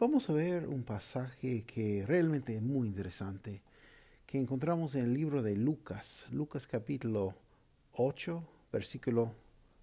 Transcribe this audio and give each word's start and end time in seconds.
Vamos 0.00 0.28
a 0.28 0.32
ver 0.32 0.66
un 0.66 0.82
pasaje 0.82 1.62
que 1.62 2.04
realmente 2.04 2.56
es 2.56 2.60
muy 2.60 2.88
interesante, 2.88 3.62
que 4.26 4.40
encontramos 4.40 4.96
en 4.96 5.04
el 5.04 5.14
libro 5.14 5.40
de 5.40 5.54
Lucas, 5.54 6.26
Lucas 6.32 6.66
capítulo 6.66 7.36
8, 7.92 8.42
versículo 8.72 9.32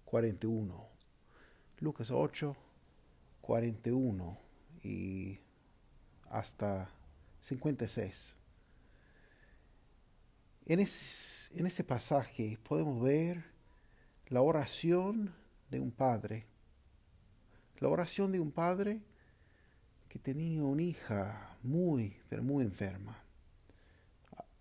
41. 0.04 0.86
Lucas 1.80 2.10
8, 2.10 2.54
41 3.40 4.38
y 4.82 5.38
hasta 6.28 6.90
56. 7.40 8.36
En, 10.66 10.78
en 10.78 11.66
ese 11.66 11.84
pasaje 11.84 12.58
podemos 12.62 13.02
ver 13.02 13.46
la 14.26 14.42
oración 14.42 15.34
de 15.70 15.80
un 15.80 15.90
padre. 15.90 16.44
La 17.78 17.88
oración 17.88 18.30
de 18.30 18.40
un 18.40 18.52
padre 18.52 19.00
que 20.12 20.18
tenía 20.18 20.62
una 20.62 20.82
hija 20.82 21.56
muy, 21.62 22.18
pero 22.28 22.42
muy 22.42 22.62
enferma, 22.62 23.24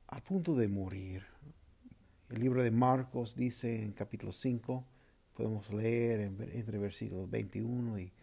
a, 0.08 0.24
punto 0.24 0.56
de 0.56 0.70
morir. 0.70 1.26
El 2.30 2.40
libro 2.40 2.64
de 2.64 2.72
Marcos 2.72 3.36
dice 3.36 3.84
en 3.84 3.92
capítulo 3.92 4.32
5, 4.32 4.86
podemos 5.34 5.74
leer 5.74 6.22
entre 6.22 6.78
versículos 6.78 7.30
21 7.30 8.00
y 8.00 8.14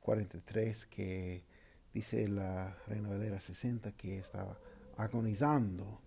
43 0.00 0.86
que 0.86 1.44
dice 1.92 2.26
la 2.26 2.74
Reina 2.86 3.10
Valera 3.10 3.38
60 3.38 3.92
que 3.92 4.16
estaba 4.16 4.58
agonizando, 4.96 6.00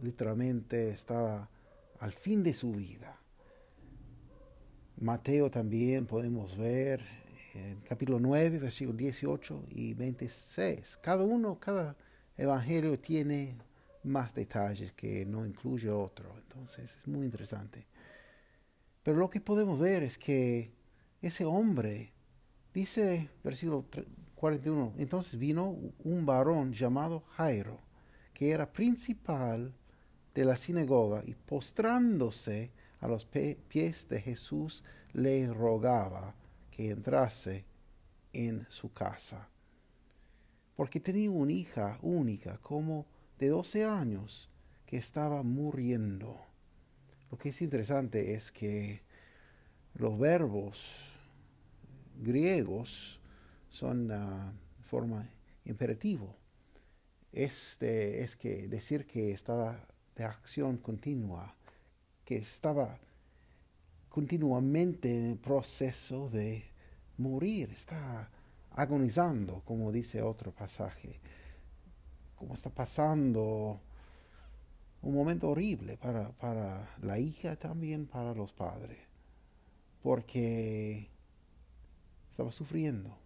literalmente 0.00 0.90
estaba 0.90 1.50
al 1.98 2.12
fin 2.12 2.44
de 2.44 2.52
su 2.52 2.74
vida. 2.74 3.18
Mateo 4.98 5.50
también 5.50 6.06
podemos 6.06 6.56
ver 6.56 7.21
capítulo 7.88 8.18
9, 8.18 8.58
versículos 8.58 8.96
18 8.96 9.64
y 9.70 9.94
26. 9.94 10.98
Cada 10.98 11.24
uno, 11.24 11.58
cada 11.58 11.96
evangelio 12.36 12.98
tiene 12.98 13.58
más 14.04 14.34
detalles 14.34 14.92
que 14.92 15.24
no 15.26 15.44
incluye 15.44 15.90
otro. 15.90 16.34
Entonces 16.36 16.96
es 16.96 17.06
muy 17.06 17.24
interesante. 17.24 17.86
Pero 19.02 19.18
lo 19.18 19.28
que 19.28 19.40
podemos 19.40 19.78
ver 19.78 20.02
es 20.02 20.18
que 20.18 20.72
ese 21.20 21.44
hombre, 21.44 22.12
dice 22.72 23.28
versículo 23.42 23.86
41, 24.34 24.94
entonces 24.98 25.38
vino 25.38 25.76
un 26.04 26.24
varón 26.24 26.72
llamado 26.72 27.24
Jairo, 27.36 27.80
que 28.32 28.50
era 28.50 28.72
principal 28.72 29.74
de 30.34 30.44
la 30.44 30.56
sinagoga, 30.56 31.22
y 31.26 31.34
postrándose 31.34 32.72
a 33.00 33.08
los 33.08 33.24
pies 33.24 34.08
de 34.08 34.20
Jesús, 34.20 34.84
le 35.12 35.52
rogaba 35.52 36.34
entrase 36.90 37.64
en 38.32 38.66
su 38.68 38.92
casa. 38.92 39.48
Porque 40.76 41.00
tenía 41.00 41.30
una 41.30 41.52
hija 41.52 41.98
única, 42.02 42.58
como 42.58 43.06
de 43.38 43.48
12 43.48 43.84
años, 43.84 44.48
que 44.86 44.96
estaba 44.96 45.42
muriendo. 45.42 46.40
Lo 47.30 47.38
que 47.38 47.50
es 47.50 47.62
interesante 47.62 48.34
es 48.34 48.52
que 48.52 49.02
los 49.94 50.18
verbos 50.18 51.12
griegos 52.20 53.20
son 53.68 54.10
uh, 54.10 54.52
forma 54.82 55.28
imperativo. 55.64 56.36
Este 57.32 58.22
es 58.22 58.36
que 58.36 58.68
decir 58.68 59.06
que 59.06 59.32
estaba 59.32 59.88
de 60.14 60.24
acción 60.24 60.76
continua, 60.76 61.54
que 62.24 62.36
estaba 62.36 62.98
continuamente 64.08 65.16
en 65.16 65.24
el 65.24 65.38
proceso 65.38 66.28
de 66.28 66.71
morir, 67.22 67.70
está 67.70 68.28
agonizando, 68.72 69.62
como 69.64 69.92
dice 69.92 70.22
otro 70.22 70.52
pasaje, 70.52 71.20
como 72.36 72.54
está 72.54 72.70
pasando 72.70 73.80
un 75.02 75.14
momento 75.14 75.50
horrible 75.50 75.96
para, 75.96 76.30
para 76.32 76.88
la 77.00 77.18
hija 77.18 77.56
también 77.56 78.06
para 78.06 78.34
los 78.34 78.52
padres, 78.52 78.98
porque 80.02 81.08
estaba 82.30 82.50
sufriendo. 82.50 83.16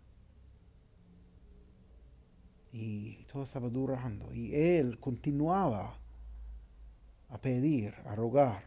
Y 2.73 3.25
todo 3.25 3.45
estaba 3.45 3.71
durando 3.71 4.35
y 4.35 4.55
él 4.55 4.99
continuaba 4.99 5.97
a 7.31 7.41
pedir, 7.41 7.95
a 8.05 8.15
rogar. 8.15 8.65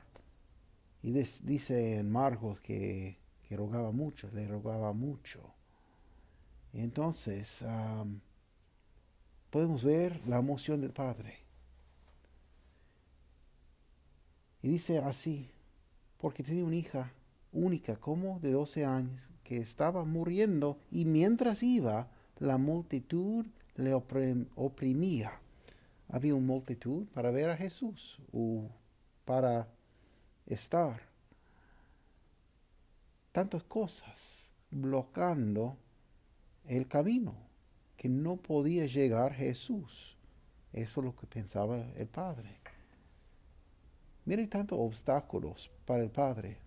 Y 1.03 1.11
dice 1.11 1.99
en 1.99 2.11
Marcos 2.11 2.59
que, 2.59 3.18
rogaba 3.55 3.91
mucho, 3.91 4.29
le 4.31 4.47
rogaba 4.47 4.93
mucho. 4.93 5.53
entonces 6.73 7.63
podemos 9.49 9.83
ver 9.83 10.21
la 10.27 10.37
emoción 10.37 10.81
del 10.81 10.91
Padre. 10.91 11.39
Y 14.61 14.69
dice 14.69 14.99
así, 14.99 15.49
porque 16.17 16.43
tenía 16.43 16.65
una 16.65 16.75
hija 16.75 17.13
única 17.51 17.95
como 17.95 18.39
de 18.39 18.51
12 18.51 18.85
años 18.85 19.31
que 19.43 19.57
estaba 19.57 20.05
muriendo 20.05 20.77
y 20.91 21.05
mientras 21.05 21.63
iba 21.63 22.11
la 22.37 22.57
multitud 22.57 23.45
le 23.75 23.93
oprimía. 23.93 25.39
Había 26.09 26.35
una 26.35 26.47
multitud 26.47 27.07
para 27.13 27.31
ver 27.31 27.49
a 27.49 27.57
Jesús 27.57 28.21
o 28.31 28.69
para 29.25 29.67
estar. 30.45 31.08
Tantas 33.31 33.63
cosas 33.63 34.53
bloqueando 34.71 35.77
el 36.65 36.87
camino 36.87 37.35
que 37.97 38.09
no 38.09 38.37
podía 38.37 38.85
llegar 38.85 39.33
Jesús. 39.33 40.17
Eso 40.71 41.01
es 41.01 41.05
lo 41.05 41.15
que 41.15 41.27
pensaba 41.27 41.77
el 41.95 42.07
Padre. 42.07 42.59
Mire 44.25 44.47
tantos 44.47 44.77
obstáculos 44.79 45.71
para 45.85 46.03
el 46.03 46.11
Padre. 46.11 46.57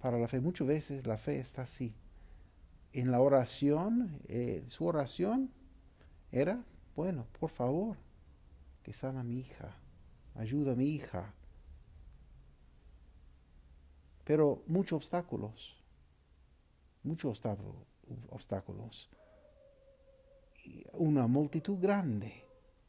Para 0.00 0.18
la 0.18 0.28
fe, 0.28 0.40
muchas 0.40 0.66
veces 0.66 1.06
la 1.06 1.18
fe 1.18 1.38
está 1.38 1.62
así. 1.62 1.94
En 2.92 3.10
la 3.10 3.20
oración, 3.20 4.20
eh, 4.28 4.64
su 4.68 4.86
oración 4.86 5.50
era, 6.32 6.64
bueno, 6.94 7.26
por 7.38 7.50
favor, 7.50 7.96
que 8.82 8.92
sana 8.92 9.20
a 9.20 9.24
mi 9.24 9.40
hija, 9.40 9.76
ayuda 10.34 10.72
a 10.72 10.76
mi 10.76 10.86
hija, 10.86 11.34
pero 14.26 14.64
muchos 14.66 14.96
obstáculos, 14.96 15.76
muchos 17.04 17.40
obstáculos. 18.28 19.08
Una 20.94 21.28
multitud 21.28 21.78
grande, 21.78 22.32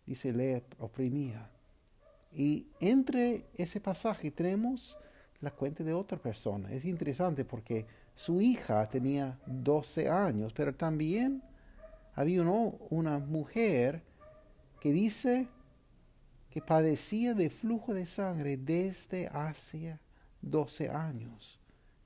dice, 0.03 0.33
le 0.33 0.63
oprimía. 0.79 1.47
Y 2.33 2.65
entre 2.79 3.45
ese 3.53 3.79
pasaje 3.79 4.31
tenemos 4.31 4.97
la 5.39 5.51
cuenta 5.51 5.83
de 5.83 5.93
otra 5.93 6.17
persona. 6.17 6.73
Es 6.73 6.85
interesante 6.85 7.45
porque 7.45 7.85
su 8.15 8.41
hija 8.41 8.89
tenía 8.89 9.39
12 9.45 10.09
años, 10.09 10.53
pero 10.53 10.73
también 10.73 11.43
había 12.15 12.41
una 12.41 13.19
mujer 13.19 14.01
que 14.81 14.91
dice 14.91 15.47
que 16.49 16.63
padecía 16.63 17.35
de 17.35 17.51
flujo 17.51 17.93
de 17.93 18.07
sangre 18.07 18.57
desde 18.57 19.27
hacia 19.27 20.01
12 20.47 20.89
años. 20.89 21.59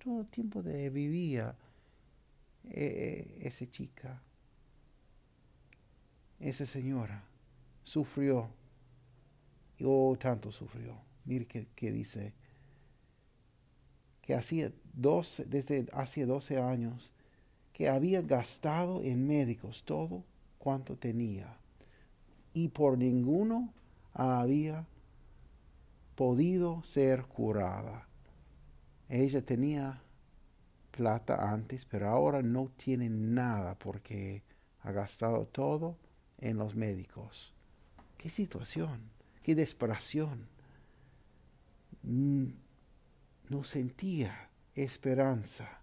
Todo 0.04 0.22
el 0.22 0.28
tiempo 0.28 0.62
de 0.62 0.90
vivía 0.90 1.56
eh, 2.66 3.38
esa 3.42 3.70
chica, 3.70 4.22
esa 6.40 6.66
señora, 6.66 7.24
sufrió. 7.84 8.50
Oh, 9.84 10.16
tanto 10.18 10.52
sufrió. 10.52 10.96
Mire 11.26 11.46
que, 11.46 11.92
dice 11.92 12.34
que 14.22 14.36
hacía 14.36 14.72
12, 14.94 15.46
desde 15.46 15.88
hace 15.94 16.26
12 16.26 16.60
años 16.60 17.14
que 17.74 17.90
había 17.90 18.22
gastado 18.22 19.02
en 19.04 19.26
médicos 19.26 19.84
todo 19.84 20.24
cuanto 20.60 20.98
tenía 20.98 21.58
y 22.54 22.68
por 22.68 22.98
ninguno 22.98 23.74
había 24.14 24.86
podido 26.16 26.84
ser 26.84 27.24
curada. 27.24 28.08
Ella 29.14 29.42
tenía 29.42 30.02
plata 30.92 31.52
antes, 31.52 31.84
pero 31.84 32.08
ahora 32.08 32.42
no 32.42 32.72
tiene 32.78 33.10
nada 33.10 33.78
porque 33.78 34.42
ha 34.84 34.94
gastado 34.94 35.46
todo 35.48 35.98
en 36.38 36.56
los 36.56 36.76
médicos. 36.76 37.54
Qué 38.16 38.30
situación, 38.30 39.02
qué 39.44 39.54
desesperación. 39.54 40.48
No 42.04 43.64
sentía 43.64 44.50
esperanza 44.76 45.82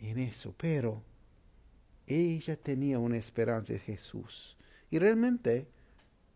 en 0.00 0.18
eso, 0.18 0.52
pero 0.58 1.04
ella 2.04 2.56
tenía 2.56 2.98
una 2.98 3.16
esperanza 3.16 3.74
en 3.74 3.80
Jesús. 3.80 4.56
Y 4.90 4.98
realmente 4.98 5.68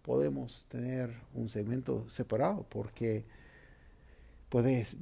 podemos 0.02 0.64
tener 0.69 1.12
un 1.34 1.49
segmento 1.49 2.08
separado 2.08 2.64
porque 2.69 3.25
puedes 4.49 4.96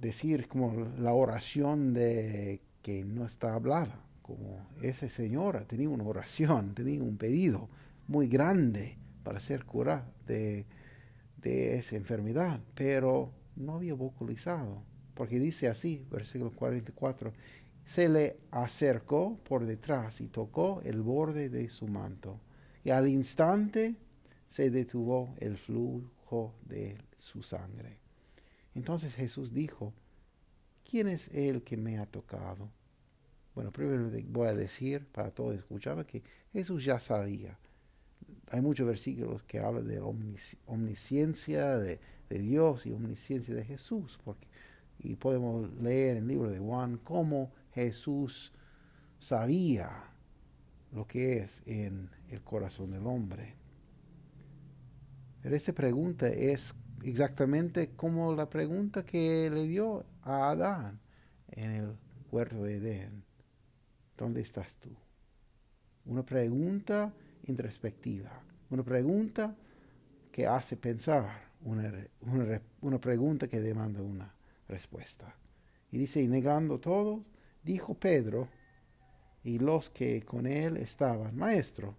decir 0.00 0.48
como 0.48 0.86
la 0.98 1.12
oración 1.12 1.94
de 1.94 2.60
que 2.82 3.04
no 3.04 3.24
está 3.24 3.54
hablada, 3.54 4.04
como 4.22 4.66
esa 4.82 5.08
señora 5.08 5.66
tenía 5.66 5.88
una 5.88 6.04
oración, 6.04 6.74
tenía 6.74 7.02
un 7.02 7.16
pedido 7.16 7.68
muy 8.08 8.28
grande 8.28 8.98
para 9.22 9.40
ser 9.40 9.64
curada 9.64 10.08
de, 10.26 10.66
de 11.38 11.78
esa 11.78 11.96
enfermedad, 11.96 12.60
pero 12.74 13.32
no 13.56 13.74
había 13.74 13.94
vocalizado, 13.94 14.82
porque 15.14 15.38
dice 15.38 15.68
así, 15.68 16.06
versículo 16.10 16.50
44, 16.50 17.32
se 17.84 18.08
le 18.08 18.38
acercó 18.50 19.38
por 19.44 19.64
detrás 19.64 20.20
y 20.20 20.28
tocó 20.28 20.82
el 20.84 21.02
borde 21.02 21.48
de 21.48 21.68
su 21.68 21.86
manto, 21.86 22.40
y 22.84 22.90
al 22.90 23.08
instante 23.08 23.96
se 24.48 24.70
detuvo 24.70 25.34
el 25.38 25.56
flujo 25.56 26.54
de 26.64 26.98
su 27.16 27.42
sangre. 27.42 28.05
Entonces 28.76 29.14
Jesús 29.14 29.54
dijo, 29.54 29.94
¿quién 30.88 31.08
es 31.08 31.28
el 31.28 31.62
que 31.62 31.78
me 31.78 31.98
ha 31.98 32.04
tocado? 32.04 32.68
Bueno, 33.54 33.72
primero 33.72 34.10
voy 34.28 34.48
a 34.48 34.52
decir 34.52 35.06
para 35.06 35.30
todos 35.30 35.56
escuchar 35.56 36.04
que 36.04 36.22
Jesús 36.52 36.84
ya 36.84 37.00
sabía. 37.00 37.58
Hay 38.50 38.60
muchos 38.60 38.86
versículos 38.86 39.42
que 39.42 39.60
hablan 39.60 39.88
de 39.88 39.96
la 39.96 40.04
omnisciencia 40.66 41.78
de, 41.78 41.98
Dios 42.28 42.84
y 42.84 42.92
omnisciencia 42.92 43.54
de 43.54 43.64
Jesús. 43.64 44.18
Porque, 44.22 44.46
y 44.98 45.16
podemos 45.16 45.72
leer 45.80 46.18
en 46.18 46.24
el 46.24 46.28
libro 46.28 46.50
de 46.50 46.58
Juan 46.58 46.98
cómo 46.98 47.50
Jesús 47.72 48.52
sabía 49.18 50.04
lo 50.92 51.06
que 51.06 51.38
es 51.38 51.62
en 51.64 52.10
el 52.28 52.42
corazón 52.42 52.90
del 52.90 53.06
hombre. 53.06 53.54
Pero 55.40 55.56
esta 55.56 55.72
pregunta 55.72 56.28
es 56.28 56.74
exactamente 57.10 57.90
como 57.90 58.34
la 58.34 58.50
pregunta 58.50 59.04
que 59.04 59.48
le 59.50 59.66
dio 59.68 60.04
a 60.22 60.50
Adán 60.50 61.00
en 61.52 61.70
el 61.72 61.96
huerto 62.32 62.64
de 62.64 62.76
Edén. 62.76 63.22
¿Dónde 64.16 64.40
estás 64.40 64.76
tú? 64.78 64.90
Una 66.06 66.24
pregunta 66.24 67.12
introspectiva, 67.44 68.30
una 68.70 68.82
pregunta 68.82 69.54
que 70.32 70.46
hace 70.46 70.76
pensar, 70.76 71.28
una, 71.62 73.00
pregunta 73.00 73.46
que 73.46 73.60
demanda 73.60 74.02
una 74.02 74.34
respuesta. 74.68 75.34
Y 75.92 75.98
dice, 75.98 76.26
negando 76.26 76.80
todo, 76.80 77.24
dijo 77.62 77.94
Pedro 77.94 78.48
y 79.44 79.58
los 79.58 79.90
que 79.90 80.22
con 80.22 80.46
él 80.46 80.76
estaban, 80.76 81.36
Maestro, 81.36 81.96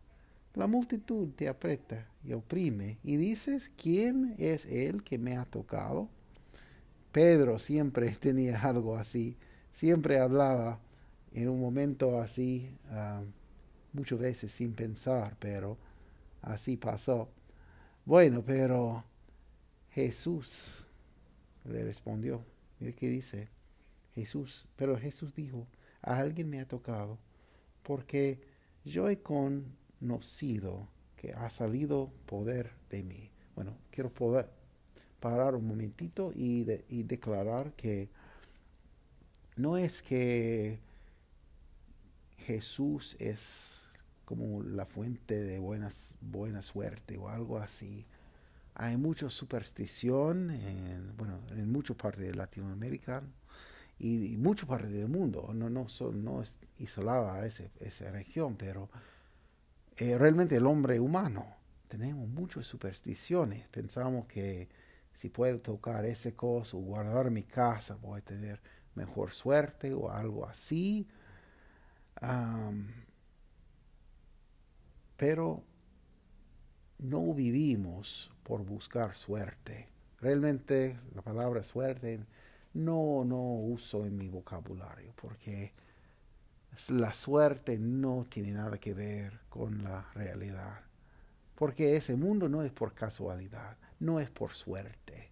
la 0.54 0.68
multitud 0.68 1.30
te 1.36 1.48
aprieta 1.48 2.10
y 2.28 2.34
oprime, 2.34 2.98
y 3.04 3.16
dices, 3.16 3.72
¿quién 3.82 4.36
es 4.38 4.66
él 4.66 5.02
que 5.02 5.18
me 5.18 5.38
ha 5.38 5.46
tocado? 5.46 6.10
Pedro 7.14 7.58
siempre 7.58 8.12
tenía 8.20 8.62
algo 8.62 8.98
así, 8.98 9.38
siempre 9.72 10.20
hablaba 10.20 10.80
en 11.32 11.48
un 11.48 11.62
momento 11.62 12.20
así, 12.20 12.70
ah, 12.90 13.22
muchas 13.94 14.20
veces 14.20 14.52
sin 14.52 14.74
pensar, 14.74 15.38
pero 15.40 15.78
así 16.42 16.76
pasó. 16.76 17.30
Bueno, 18.04 18.44
pero 18.46 19.06
Jesús 19.92 20.86
le 21.64 21.86
respondió, 21.86 22.44
mire 22.80 22.94
qué 22.94 23.08
dice 23.08 23.48
Jesús, 24.16 24.68
pero 24.76 24.98
Jesús 24.98 25.34
dijo, 25.34 25.66
a 26.02 26.20
alguien 26.20 26.50
me 26.50 26.60
ha 26.60 26.68
tocado, 26.68 27.20
porque 27.84 28.42
yo 28.84 29.10
he 29.10 29.20
conocido 29.22 30.90
ha 31.34 31.50
salido 31.50 32.12
poder 32.26 32.72
de 32.90 33.04
mí. 33.04 33.30
Bueno, 33.56 33.78
quiero 33.92 34.14
poder 34.14 34.50
parar 35.20 35.56
un 35.56 35.68
momentito 35.68 36.32
y, 36.34 36.64
declarar 37.04 37.74
que 37.74 38.10
no 39.56 39.78
es 39.78 40.02
que 40.02 40.80
Jesús 42.38 43.16
es 43.20 43.82
como 44.26 44.62
la 44.62 44.86
fuente 44.86 45.42
de 45.44 45.60
buenas, 45.60 46.14
buena 46.22 46.62
suerte 46.62 47.18
o 47.18 47.30
algo 47.30 47.58
así. 47.58 48.06
Hay 48.76 48.96
mucha 48.98 49.30
superstición 49.30 50.52
en, 50.52 51.18
bueno, 51.18 51.40
en 51.50 51.72
muchas 51.72 51.98
partes 51.98 52.28
de 52.28 52.36
Latinoamérica 52.36 53.24
y, 53.98 54.34
y 54.34 54.38
muchas 54.38 54.70
partes 54.70 54.92
del 54.92 55.10
mundo. 55.10 55.50
No, 55.54 55.70
no, 55.70 55.88
son, 55.88 56.24
no 56.24 56.42
es 56.42 56.60
isolada 56.78 57.44
ese, 57.46 57.72
esa 57.80 58.12
región, 58.12 58.56
pero 58.56 58.90
eh, 59.98 60.18
realmente 60.18 60.56
el 60.56 60.66
hombre 60.66 61.00
humano 61.00 61.46
tenemos 61.88 62.28
muchas 62.28 62.66
supersticiones. 62.66 63.68
Pensamos 63.70 64.28
que 64.28 64.70
si 65.14 65.30
puedo 65.30 65.60
tocar 65.60 66.06
ese 66.06 66.36
cosa 66.36 66.78
o 66.78 66.82
guardar 66.82 67.32
mi 67.32 67.44
casa 67.44 67.96
voy 67.96 68.20
a 68.20 68.24
tener 68.24 68.62
mejor 68.96 69.32
suerte 69.32 69.94
o 69.94 70.12
algo 70.12 70.46
así 70.46 71.08
pero 75.18 75.64
no 77.00 77.34
vivimos 77.34 78.32
por 78.44 78.64
buscar 78.64 79.16
suerte. 79.16 79.90
Realmente 80.20 81.00
la 81.14 81.22
palabra 81.22 81.64
suerte 81.64 82.20
no, 82.74 83.24
no 83.26 83.42
uso 83.56 84.06
en 84.06 84.18
mi 84.18 84.30
vocabulario 84.30 85.14
porque 85.16 85.74
la 86.90 87.14
suerte 87.14 87.78
no 87.80 88.26
tiene 88.30 88.52
nada 88.52 88.78
que 88.78 88.94
ver 88.94 89.40
con 89.50 89.84
la 89.84 90.10
realidad. 90.14 90.82
Porque 91.56 91.96
ese 91.96 92.16
mundo 92.16 92.50
no 92.50 92.64
es 92.64 92.72
por 92.72 92.94
casualidad, 92.94 93.78
no 94.00 94.20
es 94.20 94.30
por 94.30 94.52
suerte. 94.52 95.32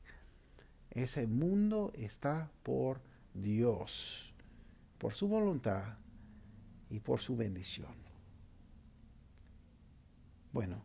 Ese 0.89 1.27
mundo 1.27 1.91
está 1.95 2.49
por 2.63 3.01
Dios, 3.33 4.33
por 4.97 5.13
su 5.13 5.27
voluntad 5.27 5.97
y 6.89 6.99
por 6.99 7.19
su 7.19 7.35
bendición. 7.35 7.93
Bueno, 10.51 10.83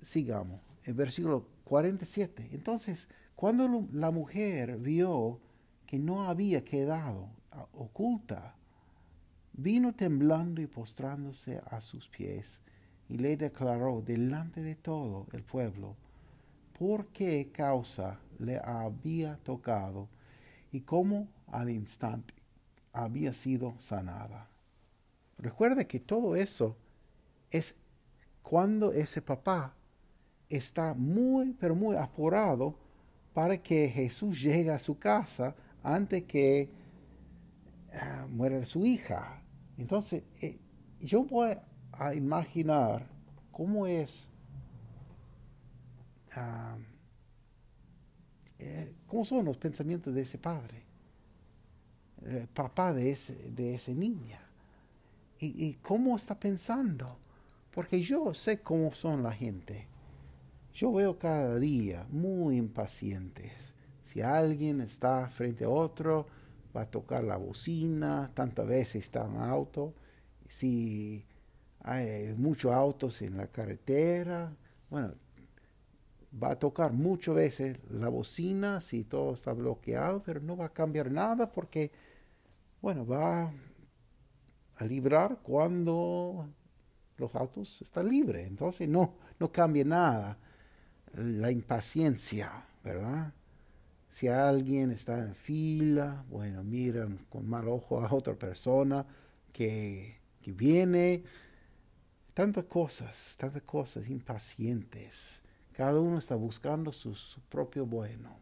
sigamos. 0.00 0.60
El 0.84 0.94
versículo 0.94 1.46
47. 1.64 2.48
Entonces, 2.52 3.08
cuando 3.36 3.86
la 3.92 4.10
mujer 4.10 4.78
vio 4.78 5.40
que 5.86 5.98
no 5.98 6.28
había 6.28 6.64
quedado 6.64 7.28
oculta, 7.72 8.56
vino 9.52 9.94
temblando 9.94 10.60
y 10.60 10.66
postrándose 10.66 11.60
a 11.66 11.80
sus 11.80 12.08
pies 12.08 12.62
y 13.08 13.18
le 13.18 13.36
declaró 13.36 14.02
delante 14.02 14.62
de 14.62 14.74
todo 14.74 15.26
el 15.32 15.42
pueblo 15.42 15.96
por 16.78 17.08
qué 17.08 17.50
causa 17.52 18.18
le 18.38 18.58
había 18.58 19.36
tocado 19.36 20.08
y 20.72 20.80
cómo 20.80 21.28
al 21.48 21.68
instante 21.68 22.34
había 22.92 23.32
sido 23.32 23.74
sanada. 23.78 24.48
Recuerda 25.38 25.84
que 25.84 26.00
todo 26.00 26.36
eso 26.36 26.76
es 27.50 27.74
cuando 28.42 28.92
ese 28.92 29.20
papá 29.20 29.74
está 30.48 30.94
muy, 30.94 31.52
pero 31.58 31.74
muy 31.74 31.96
apurado 31.96 32.78
para 33.32 33.56
que 33.56 33.88
Jesús 33.88 34.42
llegue 34.42 34.70
a 34.70 34.78
su 34.78 34.98
casa 34.98 35.54
antes 35.82 36.24
que 36.24 36.68
ah, 37.94 38.26
muera 38.28 38.64
su 38.64 38.84
hija. 38.84 39.39
Entonces, 39.80 40.22
eh, 40.42 40.58
yo 41.00 41.24
voy 41.24 41.56
a 41.92 42.14
imaginar 42.14 43.06
cómo 43.50 43.86
es, 43.86 44.28
ah, 46.36 46.76
eh, 48.58 48.92
cómo 49.06 49.24
son 49.24 49.46
los 49.46 49.56
pensamientos 49.56 50.14
de 50.14 50.20
ese 50.20 50.36
padre, 50.36 50.82
el 52.26 52.46
papá 52.48 52.92
de, 52.92 53.10
ese, 53.10 53.34
de 53.52 53.74
esa 53.74 53.92
niña 53.92 54.38
y, 55.38 55.72
cómo 55.80 56.14
está 56.14 56.38
pensando. 56.38 57.16
Porque 57.70 58.02
yo 58.02 58.34
sé 58.34 58.60
cómo 58.60 58.92
son 58.92 59.22
la 59.22 59.32
gente. 59.32 59.86
Yo 60.74 60.92
veo 60.92 61.18
cada 61.18 61.58
día 61.58 62.06
muy 62.10 62.58
impacientes. 62.58 63.72
Si 64.02 64.20
alguien 64.20 64.82
está 64.82 65.28
frente 65.28 65.64
a 65.64 65.70
otro, 65.70 66.26
va 66.76 66.82
a 66.82 66.90
tocar 66.90 67.24
la 67.24 67.36
bocina, 67.36 68.30
tantas 68.34 68.66
veces 68.66 69.04
está 69.04 69.26
en 69.26 69.36
auto. 69.36 69.94
Si 70.48 71.24
hay 71.80 72.34
muchos 72.36 72.72
autos 72.72 73.22
en 73.22 73.36
la 73.36 73.46
carretera, 73.46 74.56
bueno, 74.90 75.14
va 76.30 76.52
a 76.52 76.58
tocar 76.58 76.92
muchas 76.92 77.34
veces 77.34 77.78
la 77.90 78.08
bocina 78.08 78.80
si 78.80 79.04
todo 79.04 79.34
está 79.34 79.52
bloqueado, 79.52 80.22
pero 80.22 80.40
no 80.40 80.56
va 80.56 80.66
a 80.66 80.72
cambiar 80.72 81.10
nada 81.10 81.50
porque, 81.50 81.90
bueno, 82.80 83.06
va 83.06 83.52
a 84.76 84.84
librar 84.84 85.38
cuando 85.42 86.48
los 87.16 87.34
autos 87.34 87.82
están 87.82 88.08
libres, 88.08 88.46
entonces 88.46 88.88
no, 88.88 89.14
no 89.38 89.52
cambia 89.52 89.84
nada. 89.84 90.38
La 91.14 91.50
impaciencia, 91.50 92.66
¿verdad? 92.84 93.32
Si 94.10 94.26
alguien 94.28 94.90
está 94.90 95.20
en 95.20 95.34
fila, 95.34 96.24
bueno, 96.28 96.64
miran 96.64 97.18
con 97.28 97.48
mal 97.48 97.68
ojo 97.68 98.00
a 98.04 98.12
otra 98.12 98.34
persona 98.34 99.06
que, 99.52 100.18
que 100.42 100.52
viene. 100.52 101.22
Tantas 102.34 102.64
cosas, 102.64 103.36
tantas 103.38 103.62
cosas 103.62 104.08
impacientes. 104.08 105.42
Cada 105.72 106.00
uno 106.00 106.18
está 106.18 106.34
buscando 106.34 106.92
su, 106.92 107.14
su 107.14 107.40
propio 107.42 107.86
bueno. 107.86 108.36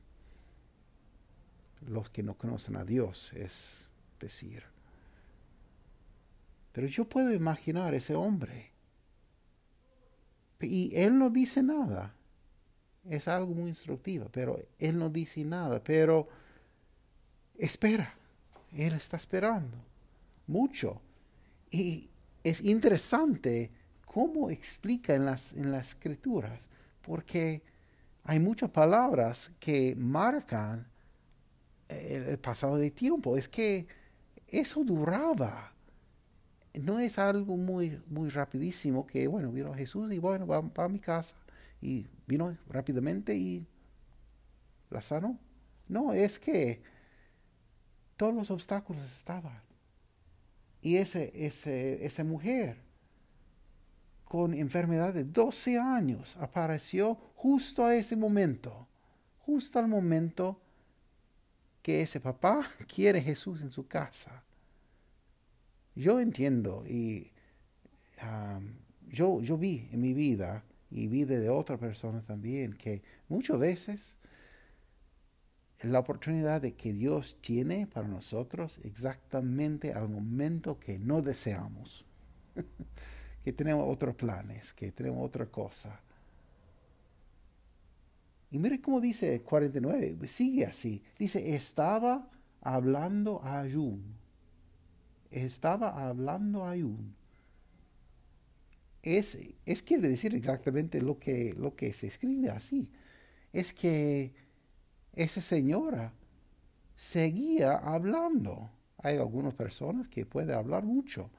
Los 1.86 2.10
que 2.10 2.22
no 2.22 2.36
conocen 2.36 2.76
a 2.76 2.84
Dios, 2.84 3.32
es 3.34 3.88
decir. 4.18 4.64
Pero 6.72 6.86
yo 6.86 7.08
puedo 7.08 7.32
imaginar 7.32 7.94
ese 7.94 8.14
hombre. 8.14 8.72
Y 10.60 10.92
él 10.96 11.18
no 11.18 11.30
dice 11.30 11.62
nada. 11.62 12.14
Es 13.08 13.28
algo 13.28 13.54
muy 13.54 13.70
instructivo, 13.70 14.28
pero 14.30 14.60
él 14.78 14.98
no 14.98 15.08
dice 15.08 15.44
nada. 15.44 15.82
Pero 15.82 16.28
espera. 17.58 18.14
Él 18.72 18.92
está 18.92 19.16
esperando. 19.16 19.76
Mucho. 20.46 21.00
Y 21.70 22.10
es 22.44 22.62
interesante 22.62 23.70
cómo 24.04 24.50
explica 24.50 25.14
en 25.14 25.24
las, 25.24 25.52
en 25.54 25.70
las 25.72 25.90
escrituras. 25.90 26.68
Porque 27.02 27.62
hay 28.24 28.40
muchas 28.40 28.70
palabras 28.70 29.52
que 29.58 29.94
marcan 29.96 30.86
el 31.88 32.38
pasado 32.38 32.76
de 32.76 32.90
tiempo. 32.90 33.36
Es 33.36 33.48
que 33.48 33.86
eso 34.48 34.84
duraba 34.84 35.72
no 36.74 36.98
es 36.98 37.18
algo 37.18 37.56
muy, 37.56 38.00
muy 38.08 38.28
rapidísimo 38.28 39.06
que, 39.06 39.26
bueno, 39.26 39.50
vino 39.50 39.74
Jesús 39.74 40.12
y 40.12 40.18
bueno, 40.18 40.46
va, 40.46 40.62
a 40.76 40.88
mi 40.88 40.98
casa 40.98 41.36
y 41.80 42.06
vino 42.28 42.56
rápidamente 42.68 43.34
y 43.34 43.66
la 44.90 45.02
sanó. 45.02 45.40
No, 45.88 46.12
es 46.12 46.38
que 46.38 46.82
todos 48.16 48.34
los 48.34 48.50
obstáculos 48.50 49.02
estaban. 49.02 49.62
Y 50.82 50.98
ese, 50.98 51.32
ese, 51.34 52.04
esa 52.04 52.22
mujer 52.22 52.76
con 54.24 54.52
enfermedad 54.52 55.14
de 55.14 55.24
12 55.24 55.78
años 55.78 56.36
apareció 56.36 57.14
justo 57.34 57.84
a 57.86 57.96
ese 57.96 58.14
momento, 58.14 58.86
justo 59.38 59.78
al 59.78 59.88
momento 59.88 60.60
que 61.82 62.02
ese 62.02 62.20
papá 62.20 62.68
quiere 62.94 63.22
Jesús 63.22 63.62
en 63.62 63.72
su 63.72 63.88
casa. 63.88 64.44
Yo 65.94 66.20
entiendo 66.20 66.84
y 66.86 67.32
yo, 69.08 69.40
yo 69.40 69.56
vi 69.56 69.88
en 69.90 70.00
mi 70.00 70.12
vida 70.12 70.62
y 70.90 71.06
vi 71.06 71.24
de 71.24 71.48
otra 71.50 71.76
persona 71.76 72.22
también 72.22 72.72
que 72.74 73.02
muchas 73.28 73.58
veces 73.58 74.16
la 75.82 76.00
oportunidad 76.00 76.60
de 76.60 76.74
que 76.74 76.92
Dios 76.92 77.38
tiene 77.40 77.86
para 77.86 78.08
nosotros 78.08 78.80
exactamente 78.82 79.92
al 79.92 80.08
momento 80.08 80.78
que 80.78 80.98
no 80.98 81.22
deseamos, 81.22 82.04
que 83.44 83.52
tenemos 83.52 83.84
otros 83.88 84.16
planes, 84.16 84.72
que 84.72 84.90
tenemos 84.90 85.24
otra 85.24 85.46
cosa. 85.46 86.00
Y 88.50 88.58
mire 88.58 88.80
cómo 88.80 89.00
dice 89.00 89.42
49, 89.42 90.26
sigue 90.26 90.66
así, 90.66 91.02
dice, 91.18 91.54
estaba 91.54 92.28
hablando 92.60 93.40
a 93.44 93.60
Ayun 93.60 94.18
estaba 95.30 96.08
hablando 96.08 96.66
Ayun. 96.66 97.14
Es, 99.02 99.38
es 99.64 99.82
quiere 99.82 100.08
decir 100.08 100.34
exactamente 100.34 101.00
lo 101.00 101.18
que, 101.18 101.54
lo 101.56 101.74
que 101.74 101.92
se 101.92 102.06
escribe 102.08 102.50
así. 102.50 102.90
Es 103.52 103.72
que 103.72 104.34
esa 105.14 105.40
señora 105.40 106.12
seguía 106.96 107.76
hablando. 107.76 108.70
Hay 108.98 109.16
algunas 109.16 109.54
personas 109.54 110.08
que 110.08 110.26
pueden 110.26 110.50
hablar 110.50 110.84
mucho. 110.84 111.30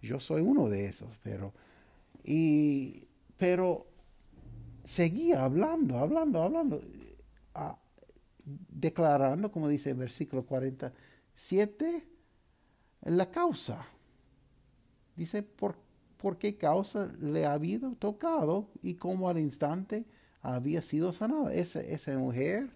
Yo 0.00 0.18
soy 0.18 0.42
uno 0.42 0.68
de 0.68 0.86
esos, 0.86 1.16
pero 1.22 1.52
y 2.24 3.08
pero 3.36 3.86
seguía 4.84 5.44
hablando, 5.44 5.98
hablando, 5.98 6.42
hablando, 6.42 6.80
declarando, 8.44 9.50
como 9.50 9.68
dice 9.68 9.90
el 9.90 9.96
versículo 9.96 10.44
47, 10.46 12.06
la 13.02 13.30
causa. 13.30 13.84
Dice 15.16 15.42
por, 15.42 15.76
por 16.22 16.38
qué 16.38 16.56
causa 16.56 17.12
le 17.20 17.44
había 17.44 17.80
tocado 17.98 18.68
y 18.80 18.94
cómo 18.94 19.28
al 19.28 19.40
instante 19.40 20.04
había 20.40 20.80
sido 20.80 21.12
sanada. 21.12 21.52
Esa, 21.52 21.80
esa 21.80 22.16
mujer 22.16 22.70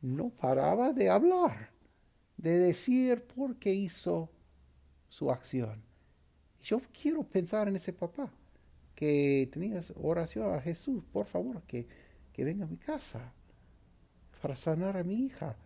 no 0.00 0.30
paraba 0.30 0.92
de 0.92 1.10
hablar, 1.10 1.72
de 2.36 2.58
decir 2.58 3.24
por 3.24 3.56
qué 3.56 3.74
hizo 3.74 4.30
su 5.08 5.32
acción. 5.32 5.82
Yo 6.62 6.80
quiero 6.92 7.24
pensar 7.24 7.66
en 7.66 7.74
ese 7.74 7.92
papá 7.92 8.30
que 8.94 9.48
tenía 9.52 9.80
oración 10.00 10.54
a 10.54 10.60
Jesús, 10.60 11.02
por 11.12 11.26
favor, 11.26 11.62
que, 11.62 11.88
que 12.32 12.44
venga 12.44 12.66
a 12.66 12.68
mi 12.68 12.76
casa 12.76 13.32
para 14.40 14.54
sanar 14.54 14.96
a 14.96 15.02
mi 15.02 15.14
hija. 15.24 15.56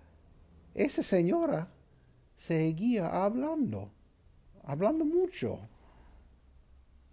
Esa 0.73 1.03
señora 1.03 1.69
seguía 2.35 3.25
hablando, 3.25 3.91
hablando 4.63 5.05
mucho. 5.05 5.61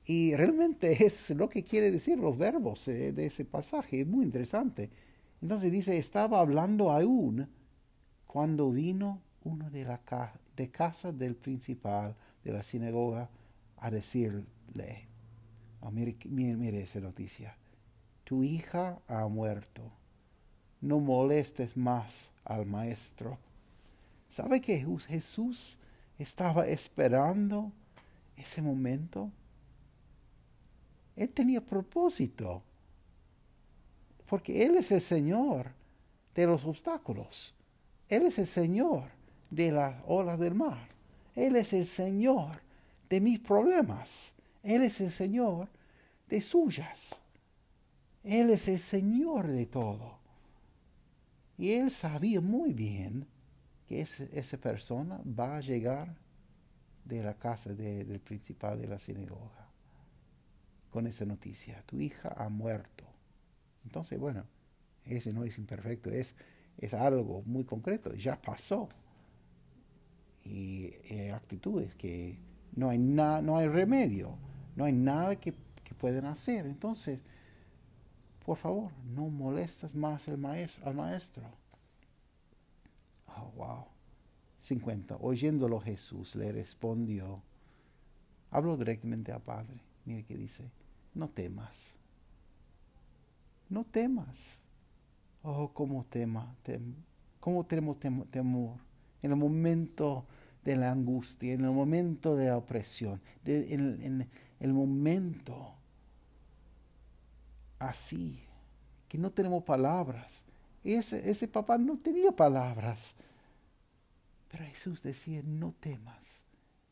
Y 0.05 0.35
realmente 0.35 0.91
es 1.05 1.29
lo 1.31 1.49
que 1.49 1.63
quiere 1.63 1.91
decir 1.91 2.17
los 2.17 2.37
verbos 2.37 2.87
eh, 2.87 3.13
de 3.13 3.25
ese 3.25 3.45
pasaje, 3.45 4.01
es 4.01 4.07
muy 4.07 4.23
interesante. 4.23 4.89
Entonces 5.41 5.71
dice, 5.71 5.97
estaba 5.97 6.39
hablando 6.39 6.91
aún 6.91 7.47
cuando 8.27 8.71
vino 8.71 9.21
uno 9.43 9.69
de 9.69 9.85
la 9.85 10.01
de 10.55 10.69
casa 10.69 11.11
del 11.11 11.35
principal 11.35 12.15
de 12.43 12.51
la 12.51 12.63
sinagoga 12.63 13.29
a 13.77 13.89
decirle, 13.89 15.07
oh, 15.79 15.91
mire, 15.91 16.15
mire, 16.25 16.55
mire 16.55 16.81
esa 16.81 16.99
noticia, 16.99 17.57
tu 18.23 18.43
hija 18.43 18.99
ha 19.07 19.27
muerto, 19.27 19.81
no 20.81 20.99
molestes 20.99 21.75
más 21.75 22.31
al 22.43 22.65
maestro. 22.65 23.39
¿Sabe 24.29 24.61
que 24.61 24.85
Jesús 25.07 25.77
estaba 26.17 26.67
esperando 26.67 27.71
ese 28.37 28.61
momento? 28.61 29.31
Él 31.15 31.29
tenía 31.29 31.61
propósito, 31.61 32.63
porque 34.27 34.65
Él 34.65 34.77
es 34.77 34.91
el 34.91 35.01
Señor 35.01 35.71
de 36.33 36.45
los 36.45 36.65
obstáculos. 36.65 37.53
Él 38.07 38.25
es 38.25 38.39
el 38.39 38.47
Señor 38.47 39.09
de 39.49 39.71
las 39.71 40.01
olas 40.07 40.39
del 40.39 40.55
mar. 40.55 40.87
Él 41.35 41.55
es 41.55 41.73
el 41.73 41.85
Señor 41.85 42.61
de 43.09 43.21
mis 43.21 43.39
problemas. 43.39 44.35
Él 44.63 44.83
es 44.83 45.01
el 45.01 45.11
Señor 45.11 45.69
de 46.29 46.41
suyas. 46.41 47.21
Él 48.23 48.49
es 48.51 48.67
el 48.67 48.79
Señor 48.79 49.47
de 49.47 49.65
todo. 49.65 50.19
Y 51.57 51.73
él 51.73 51.91
sabía 51.91 52.41
muy 52.41 52.73
bien 52.73 53.27
que 53.87 54.01
esa 54.01 54.57
persona 54.57 55.21
va 55.27 55.57
a 55.57 55.61
llegar 55.61 56.15
de 57.03 57.21
la 57.21 57.33
casa 57.33 57.73
del 57.73 58.19
principal 58.21 58.79
de 58.79 58.87
la 58.87 58.97
sinagoga 58.97 59.60
con 60.91 61.07
esa 61.07 61.25
noticia. 61.25 61.81
Tu 61.85 61.99
hija 61.99 62.33
ha 62.37 62.49
muerto. 62.49 63.05
Entonces, 63.83 64.19
bueno, 64.19 64.43
ese 65.05 65.33
no 65.33 65.43
es 65.43 65.57
imperfecto, 65.57 66.11
es, 66.11 66.35
es 66.77 66.93
algo 66.93 67.41
muy 67.45 67.63
concreto, 67.63 68.13
ya 68.13 68.39
pasó. 68.39 68.89
Y 70.43 70.91
eh, 71.05 71.31
actitudes 71.31 71.95
que 71.95 72.37
no 72.75 72.89
hay, 72.89 72.97
no 72.99 73.57
hay 73.57 73.67
remedio, 73.67 74.37
no 74.75 74.85
hay 74.85 74.93
nada 74.93 75.35
que, 75.35 75.53
que 75.83 75.95
pueden 75.95 76.25
hacer. 76.25 76.65
Entonces, 76.65 77.23
por 78.45 78.57
favor, 78.57 78.91
no 79.05 79.29
molestas 79.29 79.95
más 79.95 80.27
al 80.27 80.37
maestro. 80.37 81.43
Oh, 83.27 83.51
wow. 83.55 83.85
50. 84.59 85.17
Oyéndolo 85.17 85.79
Jesús 85.79 86.35
le 86.35 86.51
respondió, 86.51 87.41
hablo 88.51 88.77
directamente 88.77 89.31
al 89.31 89.41
Padre. 89.41 89.81
Mire 90.05 90.23
que 90.23 90.37
dice, 90.37 90.71
no 91.13 91.29
temas. 91.29 91.97
No 93.69 93.85
temas. 93.85 94.61
Oh, 95.43 95.73
cómo 95.73 96.05
tema, 96.05 96.55
cómo 97.39 97.65
tenemos 97.65 97.99
temor 97.99 98.77
en 99.21 99.31
el 99.31 99.37
momento 99.37 100.25
de 100.63 100.75
la 100.75 100.91
angustia, 100.91 101.53
en 101.53 101.65
el 101.65 101.71
momento 101.71 102.35
de 102.35 102.47
la 102.47 102.57
opresión, 102.57 103.21
en, 103.45 104.29
el 104.59 104.73
momento 104.73 105.73
así, 107.79 108.43
que 109.07 109.17
no 109.17 109.31
tenemos 109.31 109.63
palabras. 109.63 110.45
Ese, 110.83 111.29
ese 111.29 111.47
papá 111.47 111.77
no 111.77 111.97
tenía 111.97 112.31
palabras. 112.31 113.15
Pero 114.49 114.65
Jesús 114.65 115.01
decía, 115.01 115.41
no 115.43 115.73
temas, 115.79 116.43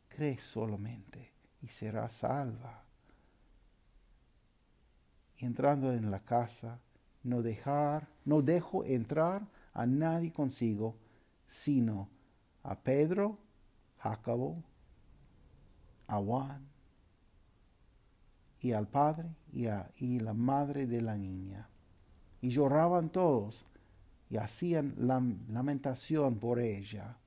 cree 0.07 0.37
solamente 0.37 1.33
y 1.61 1.67
serás 1.67 2.13
salva. 2.13 2.88
Entrando 5.39 5.93
en 5.93 6.11
la 6.11 6.19
casa, 6.19 6.79
no 7.23 7.41
dejar, 7.41 8.07
no 8.25 8.41
dejo 8.41 8.83
entrar 8.85 9.47
a 9.73 9.85
nadie 9.85 10.31
consigo, 10.31 10.95
sino 11.47 12.09
a 12.63 12.79
Pedro, 12.79 13.37
Jacobo, 13.97 14.63
a 16.07 16.17
Juan 16.17 16.67
y 18.61 18.73
al 18.73 18.87
padre 18.87 19.29
y, 19.51 19.67
a, 19.67 19.89
y 19.97 20.19
la 20.19 20.33
madre 20.33 20.87
de 20.87 21.01
la 21.01 21.17
niña. 21.17 21.69
Y 22.41 22.49
lloraban 22.49 23.09
todos 23.09 23.65
y 24.29 24.37
hacían 24.37 24.95
lamentación 24.97 26.39
por 26.39 26.59
ella. 26.59 27.17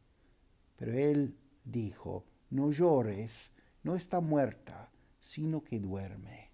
Pero 0.76 0.92
él 0.92 1.36
dijo, 1.64 2.24
no 2.50 2.70
llores, 2.70 3.50
no 3.82 3.94
está 3.94 4.20
muerta, 4.20 4.90
sino 5.20 5.62
que 5.62 5.80
duerme. 5.80 6.50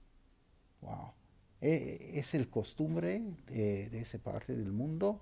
Wow. 0.80 1.17
E, 1.60 2.12
es 2.14 2.34
el 2.34 2.48
costumbre 2.48 3.22
de, 3.46 4.00
esa 4.00 4.18
parte 4.18 4.54
del 4.54 4.72
mundo 4.72 5.20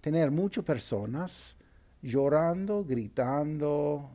tener 0.00 0.30
muchas 0.30 0.64
personas 0.64 1.56
llorando, 2.02 2.84
gritando 2.84 4.10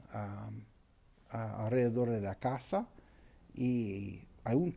alrededor 1.30 2.10
de 2.10 2.22
la 2.22 2.36
casa 2.36 2.88
y 3.54 4.22
hay 4.44 4.76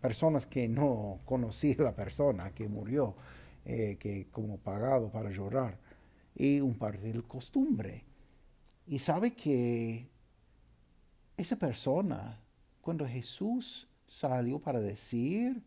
personas 0.00 0.46
que 0.46 0.68
no 0.68 1.20
conocía 1.24 1.76
la 1.78 1.94
persona 1.94 2.52
que 2.54 2.68
murió, 2.68 3.14
eh, 3.64 3.96
que 3.98 4.28
como 4.30 4.58
pagado 4.58 5.10
para 5.10 5.30
llorar, 5.30 5.78
y 6.34 6.60
un 6.60 6.74
parte 6.74 7.12
de 7.12 7.22
costumbre. 7.22 8.04
Y 8.86 8.98
sabe 8.98 9.34
que 9.34 10.08
esa 11.36 11.56
persona, 11.56 12.40
cuando 12.80 13.06
Jesús 13.06 13.88
salió 14.06 14.58
para 14.58 14.80
decir, 14.80 15.62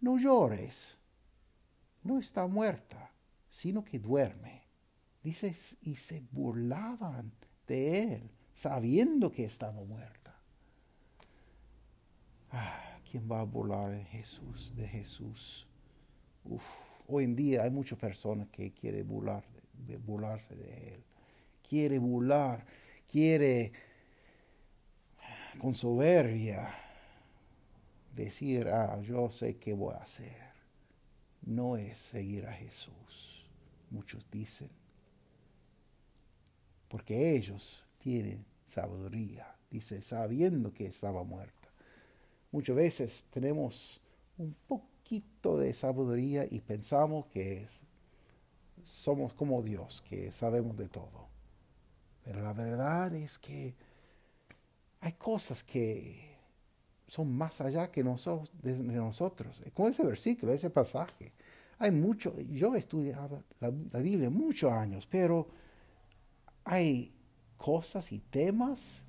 no 0.00 0.18
llores, 0.18 0.98
no 2.02 2.18
está 2.18 2.46
muerta, 2.46 3.12
sino 3.48 3.84
que 3.84 3.98
duerme. 3.98 4.62
Dice, 5.22 5.54
y 5.82 5.96
se 5.96 6.22
burlaban 6.30 7.32
de 7.66 8.14
él, 8.14 8.30
sabiendo 8.54 9.30
que 9.32 9.44
estaba 9.44 9.82
muerta. 9.82 10.34
Ah, 12.50 12.98
¿Quién 13.10 13.30
va 13.30 13.40
a 13.40 13.44
burlar 13.44 13.90
de 13.90 14.04
Jesús? 14.04 14.72
De 14.76 14.86
Jesús. 14.86 15.66
hoy 17.08 17.24
en 17.24 17.34
día 17.34 17.64
hay 17.64 17.70
muchas 17.70 17.98
personas 17.98 18.48
que 18.48 18.72
quieren 18.72 19.06
burlar, 19.06 19.44
burlarse 20.04 20.54
de 20.54 20.94
él. 20.94 21.04
Quiere 21.68 21.98
burlar, 21.98 22.64
quiere 23.08 23.72
con 25.58 25.74
soberbia 25.74 26.68
decir, 28.16 28.68
ah, 28.68 29.00
yo 29.02 29.30
sé 29.30 29.56
qué 29.58 29.74
voy 29.74 29.94
a 29.94 29.98
hacer. 29.98 30.46
No 31.42 31.76
es 31.76 31.98
seguir 31.98 32.46
a 32.46 32.52
Jesús. 32.52 33.46
Muchos 33.90 34.28
dicen. 34.30 34.70
Porque 36.88 37.36
ellos 37.36 37.84
tienen 37.98 38.44
sabiduría. 38.64 39.54
Dice, 39.70 40.02
sabiendo 40.02 40.72
que 40.72 40.86
estaba 40.86 41.22
muerta. 41.22 41.68
Muchas 42.50 42.74
veces 42.74 43.24
tenemos 43.30 44.00
un 44.38 44.54
poquito 44.66 45.58
de 45.58 45.72
sabiduría 45.72 46.46
y 46.50 46.60
pensamos 46.60 47.26
que 47.26 47.66
somos 48.82 49.34
como 49.34 49.62
Dios, 49.62 50.02
que 50.02 50.32
sabemos 50.32 50.76
de 50.76 50.88
todo. 50.88 51.28
Pero 52.24 52.42
la 52.42 52.52
verdad 52.52 53.14
es 53.14 53.38
que 53.38 53.74
hay 55.00 55.12
cosas 55.12 55.62
que 55.62 56.25
son 57.06 57.32
más 57.32 57.60
allá 57.60 57.90
que 57.90 58.02
nosotros, 58.02 58.52
de 58.62 58.76
nosotros. 58.78 59.62
Con 59.74 59.88
ese 59.88 60.04
versículo, 60.04 60.52
ese 60.52 60.70
pasaje. 60.70 61.32
Hay 61.78 61.90
mucho, 61.90 62.38
yo 62.40 62.74
he 62.74 62.78
estudiado 62.78 63.44
la, 63.60 63.70
Biblia 63.70 64.30
muchos 64.30 64.72
años, 64.72 65.06
pero 65.06 65.48
hay 66.64 67.14
cosas 67.56 68.12
y 68.12 68.18
temas 68.18 69.06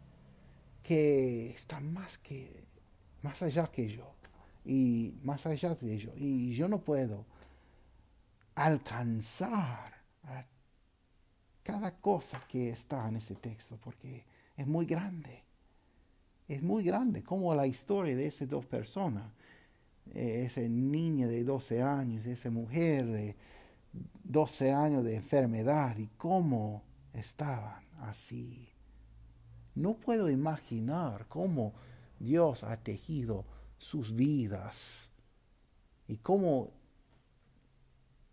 que 0.84 1.52
están 1.52 1.92
más 1.92 2.18
que 2.18 2.66
más 3.22 3.42
allá 3.42 3.68
que 3.68 3.88
yo 3.90 4.14
y 4.64 5.16
más 5.24 5.46
allá 5.46 5.76
de 5.76 5.98
yo 5.98 6.12
y 6.16 6.52
yo 6.54 6.68
no 6.68 6.80
puedo 6.80 7.26
alcanzar 8.56 9.94
cada 11.64 12.00
cosa 12.00 12.46
que 12.48 12.70
está 12.70 13.08
en 13.10 13.18
ese 13.18 13.36
texto 13.36 13.78
porque 13.84 14.24
es 14.56 14.66
muy 14.66 14.86
grande 14.86 15.47
es 16.48 16.64
muy 16.64 16.84
grande, 16.84 17.24
como 17.24 17.54
la 17.54 17.68
historia 17.68 18.16
de 18.16 18.28
esas 18.28 18.48
dos 18.48 18.66
personas, 18.66 19.32
eh, 20.14 20.44
ese 20.46 20.70
niño 20.70 21.28
de 21.28 21.44
12 21.44 21.82
años, 21.82 22.26
esa 22.26 22.50
mujer 22.50 23.06
de 23.08 23.36
12 24.24 24.72
años 24.72 25.04
de 25.04 25.16
enfermedad 25.16 25.98
y 25.98 26.08
cómo 26.18 26.84
estaban 27.14 27.84
así. 28.00 28.70
No 29.76 29.96
puedo 29.96 30.30
imaginar 30.30 31.28
cómo 31.28 31.74
Dios 32.20 32.64
ha 32.64 32.78
tejido 32.78 33.46
sus 33.78 34.16
vidas 34.16 35.12
y 36.08 36.18
cómo, 36.18 36.72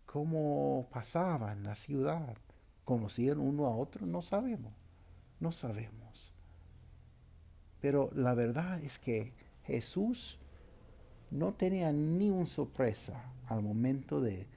cómo 0.05 0.87
pasaban 0.91 1.63
la 1.63 1.75
ciudad. 1.75 2.37
¿Conocían 2.83 3.39
uno 3.39 3.65
a 3.65 3.75
otro? 3.75 4.05
No 4.05 4.21
sabemos, 4.21 4.73
no 5.39 5.51
sabemos. 5.51 6.34
Pero 7.85 8.09
la 8.15 8.33
verdad 8.33 8.79
es 8.83 8.97
que 8.97 9.31
Jesús 9.61 10.39
no 11.29 11.53
tenía 11.53 11.91
ni 11.91 12.31
una 12.31 12.47
sorpresa 12.47 13.31
al 13.45 13.61
momento 13.61 14.21
de 14.21 14.47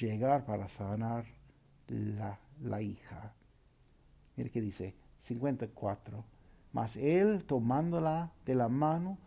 llegar 0.00 0.46
para 0.46 0.66
sanar 0.66 1.26
la, 1.88 2.40
la 2.62 2.80
hija. 2.80 3.34
Mire 4.34 4.48
que 4.48 4.62
dice 4.62 4.94
54. 5.18 6.24
Mas 6.72 6.96
él 6.96 7.44
tomándola 7.44 8.32
de 8.46 8.54
la 8.54 8.70
mano, 8.70 9.18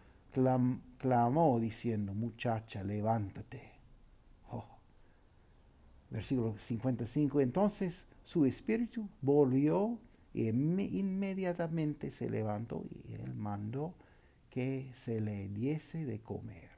clamó 0.97 1.59
diciendo, 1.59 2.15
muchacha, 2.15 2.83
levántate. 2.83 3.71
Oh. 4.49 4.65
Versículo 6.09 6.57
55. 6.57 7.39
Entonces 7.39 8.07
su 8.23 8.47
espíritu 8.47 9.07
volvió 9.21 9.99
y 10.33 10.49
inmediatamente 10.49 12.09
se 12.09 12.29
levantó 12.29 12.83
y 12.89 13.13
él 13.13 13.33
mandó 13.35 13.93
que 14.49 14.89
se 14.93 15.21
le 15.21 15.47
diese 15.49 16.05
de 16.05 16.19
comer. 16.21 16.71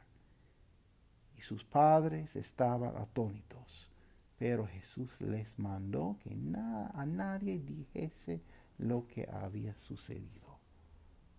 Y 1.37 1.41
sus 1.41 1.63
padres 1.63 2.35
estaban 2.35 2.95
atónitos, 2.97 3.89
pero 4.37 4.67
Jesús 4.67 5.21
les 5.21 5.57
mandó 5.59 6.17
que 6.21 6.31
a 6.33 7.05
nadie 7.05 7.59
dijese 7.59 8.41
lo 8.77 9.07
que 9.07 9.27
había 9.31 9.77
sucedido. 9.77 10.59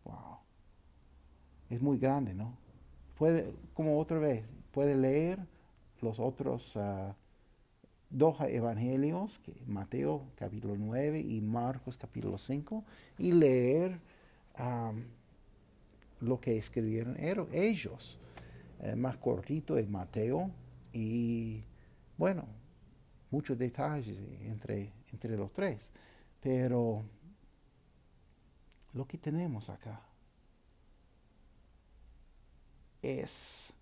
Wow. 0.04 0.38
Es 1.68 1.82
muy 1.82 1.98
grande, 1.98 2.34
¿no? 2.34 2.56
Puede, 3.16 3.52
como 3.74 3.98
otra 3.98 4.18
vez, 4.18 4.44
puede 4.72 4.96
leer 4.96 5.46
los 6.00 6.20
otros 6.20 6.76
uh, 6.76 7.14
dos 8.10 8.40
evangelios, 8.40 9.38
que 9.38 9.54
Mateo 9.66 10.26
capítulo 10.36 10.76
9 10.76 11.20
y 11.20 11.40
Marcos 11.40 11.98
capítulo 11.98 12.38
5, 12.38 12.84
y 13.18 13.32
leer 13.32 14.00
lo 16.20 16.40
que 16.40 16.56
escribieron 16.56 17.16
ellos. 17.52 18.18
Eh, 18.80 18.94
más 18.94 19.16
cortito 19.16 19.78
es 19.78 19.88
Mateo 19.88 20.50
y 20.92 21.64
bueno, 22.18 22.46
muchos 23.30 23.58
detalles 23.58 24.18
entre, 24.42 24.92
entre 25.12 25.36
los 25.36 25.52
tres. 25.52 25.92
Pero 26.40 27.02
lo 28.92 29.06
que 29.06 29.18
tenemos 29.18 29.68
acá 29.68 30.00
es 33.02 33.72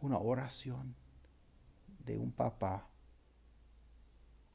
una 0.00 0.18
oración 0.18 0.94
de 2.04 2.18
un 2.18 2.30
papá 2.30 2.88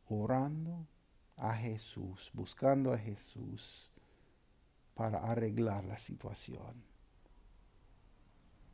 orando 0.10 0.88
a 1.38 1.54
Jesús, 1.56 2.32
buscando 2.34 2.92
a 2.92 2.98
Jesús 2.98 3.90
para 4.94 5.20
arreglar 5.20 5.86
la 5.86 5.98
situación. 5.98 6.84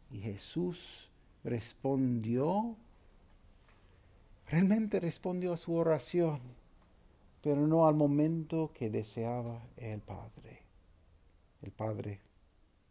Y 0.09 0.19
Jesús 0.19 1.11
respondió, 1.43 2.75
realmente 4.47 4.99
respondió 4.99 5.53
a 5.53 5.57
su 5.57 5.75
oración, 5.75 6.41
pero 7.41 7.67
no 7.67 7.87
al 7.87 7.93
momento 7.93 8.71
que 8.73 8.89
deseaba 8.89 9.61
el 9.77 10.01
Padre, 10.01 10.63
el 11.61 11.71
Padre 11.71 12.21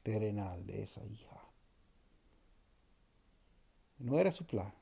terrenal 0.04 0.64
de 0.66 0.84
esa 0.84 1.04
hija. 1.04 1.40
No 3.98 4.18
era 4.18 4.30
su 4.30 4.46
plan. 4.46 4.72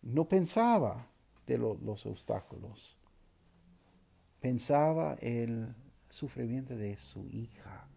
No 0.00 0.28
pensaba 0.28 1.11
de 1.46 1.58
los 1.58 2.06
obstáculos. 2.06 2.96
Pensaba 4.40 5.16
en 5.20 5.50
el 5.50 5.74
sufrimiento 6.08 6.76
de 6.76 6.96
su 6.96 7.28
hija. 7.28 7.88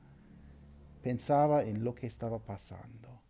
Pensaba 1.01 1.63
en 1.63 1.83
lo 1.83 1.93
que 1.95 2.07
estaba 2.07 2.39
pasando. 2.39 3.21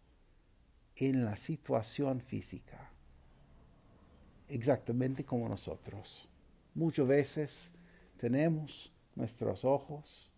en 0.97 1.25
la 1.25 1.36
situación 1.36 2.21
física, 2.21 2.89
exactamente 4.47 5.25
como 5.25 5.49
nosotros. 5.49 6.30
Muchas 6.73 7.08
veces 7.08 7.71
tenemos 8.17 8.93
nuestros 9.15 9.65
ojos 9.65 10.32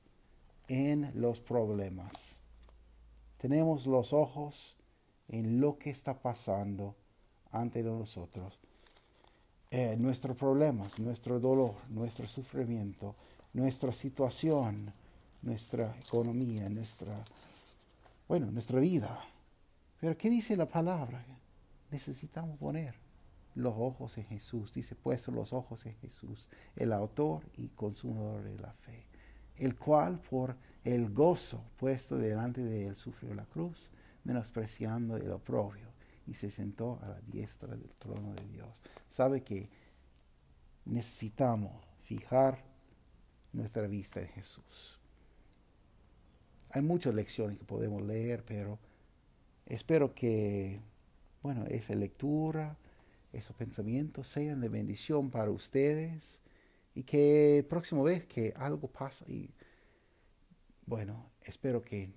en 0.68 1.12
los 1.14 1.40
problemas. 1.40 2.42
Tenemos 3.38 3.86
los 3.86 4.14
ojos 4.14 4.76
en 5.28 5.62
lo 5.62 5.78
que 5.78 5.92
está 5.92 6.22
pasando 6.22 6.96
ante 7.52 7.84
nosotros. 7.84 8.60
Eh, 9.70 9.98
nuestros 9.98 10.38
problemas, 10.38 10.98
nuestro 11.00 11.40
dolor, 11.40 11.76
nuestro 11.90 12.26
sufrimiento, 12.26 13.16
nuestra 13.52 13.92
situación, 13.92 14.94
nuestra 15.42 15.94
economía, 16.00 16.70
nuestra, 16.70 17.24
bueno, 18.30 18.50
nuestra 18.50 18.80
vida. 18.80 19.20
Pero 20.00 20.18
¿qué 20.18 20.30
dice 20.30 20.56
la 20.56 20.68
palabra? 20.68 21.22
Necesitamos 21.92 22.58
poner 22.58 22.96
los 23.56 23.74
ojos 23.78 24.18
en 24.18 24.26
Jesús. 24.26 24.72
Dice, 24.72 24.96
puesto 24.96 25.32
los 25.32 25.52
ojos 25.52 25.86
en 25.86 25.96
Jesús, 25.96 26.48
el 26.76 26.94
autor 26.94 27.44
y 27.58 27.68
consumador 27.70 28.44
de 28.44 28.58
la 28.60 28.72
fe, 28.72 29.06
el 29.58 29.76
cual 29.76 30.20
por 30.20 30.56
el 30.84 31.14
gozo 31.14 31.62
puesto 31.78 32.18
delante 32.18 32.64
de 32.64 32.88
él 32.88 32.96
sufrió 32.96 33.34
la 33.34 33.46
cruz, 33.46 33.92
menospreciando 34.24 35.18
el 35.18 35.32
oprobio, 35.32 35.87
y 36.28 36.34
se 36.34 36.52
sentó 36.52 37.00
a 37.02 37.10
la 37.10 37.22
diestra 37.22 37.76
del 37.76 37.90
trono 37.98 38.34
de 38.36 38.46
Dios. 38.50 38.82
Sabe 39.10 39.42
que 39.44 39.70
necesitamos 40.86 41.72
fijar 42.02 42.64
nuestra 43.54 43.88
vista 43.88 44.22
en 44.22 44.28
Jesús. 44.28 45.00
Hay 46.72 46.82
muchas 46.82 47.16
lecciones 47.16 47.58
que 47.58 47.66
podemos 47.66 48.02
leer, 48.04 48.44
pero 48.46 48.78
espero 49.66 50.14
que, 50.14 50.82
bueno, 51.42 51.66
esa 51.68 51.96
lectura, 51.96 52.78
esos 53.32 53.56
pensamientos 53.56 54.28
sean 54.28 54.60
de 54.60 54.70
bendición 54.70 55.32
para 55.32 55.50
ustedes 55.50 56.42
y 56.94 57.04
que 57.04 57.66
próxima 57.70 58.04
vez 58.04 58.26
que 58.26 58.54
algo 58.58 58.90
pasa 58.90 59.26
y, 59.30 59.54
bueno, 60.86 61.32
espero 61.42 61.82
que 61.82 62.12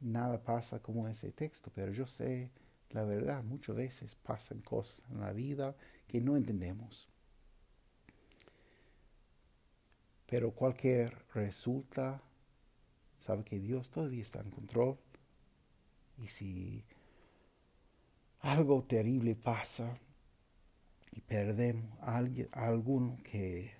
nada 0.00 0.42
pasa 0.42 0.80
como 0.80 1.08
ese 1.08 1.30
texto, 1.30 1.70
pero 1.74 1.92
yo 1.92 2.06
sé 2.06 2.50
la 2.90 3.04
verdad, 3.04 3.44
muchas 3.44 3.76
veces 3.76 4.14
pasan 4.16 4.60
cosas 4.60 5.02
en 5.10 5.20
la 5.20 5.32
vida 5.32 5.76
que 6.08 6.20
no 6.20 6.36
entendemos. 6.36 7.08
Pero 10.26 10.52
cualquier 10.52 11.24
resulta, 11.34 12.22
sabe 13.18 13.44
que 13.44 13.60
Dios 13.60 13.90
todavía 13.90 14.22
está 14.22 14.40
en 14.40 14.50
control. 14.50 14.98
Y 16.18 16.26
si 16.28 16.84
algo 18.40 18.82
terrible 18.84 19.36
pasa 19.36 19.98
y 21.12 21.20
perdemos 21.20 21.98
a, 22.00 22.16
alguien, 22.16 22.48
a 22.52 22.66
alguno 22.66 23.18
que 23.22 23.72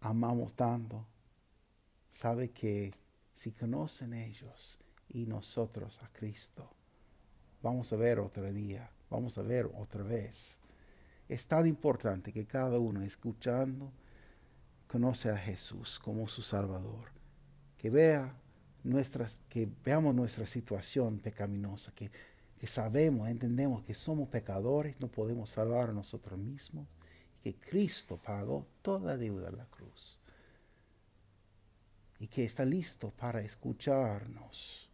amamos 0.00 0.54
tanto, 0.54 1.06
sabe 2.10 2.50
que 2.50 2.92
si 3.32 3.52
conocen 3.52 4.14
ellos 4.14 4.78
y 5.08 5.26
nosotros 5.26 6.02
a 6.02 6.08
Cristo, 6.12 6.77
vamos 7.62 7.92
a 7.92 7.96
ver 7.96 8.18
otro 8.18 8.52
día, 8.52 8.90
vamos 9.10 9.38
a 9.38 9.42
ver 9.42 9.66
otra 9.74 10.02
vez. 10.02 10.58
Es 11.28 11.46
tan 11.46 11.66
importante 11.66 12.32
que 12.32 12.46
cada 12.46 12.78
uno 12.78 13.02
escuchando 13.02 13.92
conoce 14.86 15.30
a 15.30 15.36
Jesús 15.36 15.98
como 15.98 16.26
su 16.28 16.42
Salvador, 16.42 17.10
que 17.76 17.90
vea 17.90 18.34
nuestras, 18.84 19.38
que 19.48 19.68
veamos 19.84 20.14
nuestra 20.14 20.46
situación 20.46 21.18
pecaminosa, 21.18 21.92
que, 21.94 22.10
que 22.58 22.66
sabemos, 22.66 23.28
entendemos 23.28 23.82
que 23.82 23.94
somos 23.94 24.28
pecadores, 24.28 24.98
no 25.00 25.08
podemos 25.08 25.50
salvar 25.50 25.90
a 25.90 25.92
nosotros 25.92 26.38
mismos, 26.38 26.86
y 27.44 27.52
que 27.52 27.60
Cristo 27.60 28.16
pagó 28.16 28.66
toda 28.82 29.12
la 29.12 29.16
deuda 29.16 29.48
en 29.48 29.58
la 29.58 29.66
cruz, 29.66 30.18
y 32.18 32.26
que 32.26 32.44
está 32.44 32.64
listo 32.64 33.10
para 33.10 33.42
escucharnos, 33.42 34.87